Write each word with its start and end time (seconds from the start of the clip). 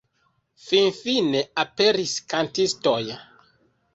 Finfine 0.67 1.43
aperis 1.65 2.15
kantistoj. 2.35 2.99